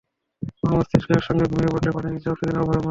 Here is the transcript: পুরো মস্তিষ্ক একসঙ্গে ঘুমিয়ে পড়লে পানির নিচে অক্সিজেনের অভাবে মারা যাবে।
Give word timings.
পুরো 0.57 0.73
মস্তিষ্ক 0.73 1.09
একসঙ্গে 1.11 1.45
ঘুমিয়ে 1.45 1.71
পড়লে 1.73 1.89
পানির 1.95 2.13
নিচে 2.15 2.27
অক্সিজেনের 2.29 2.55
অভাবে 2.55 2.69
মারা 2.69 2.71
যাবে। 2.71 2.79